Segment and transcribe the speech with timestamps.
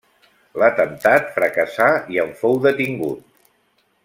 [0.61, 3.25] L'atemptat fracassà i en fou detingut.